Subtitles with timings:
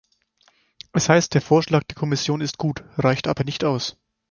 [0.93, 3.97] Das heißt, der Vorschlag der Kommission ist gut, reicht aber nicht aus.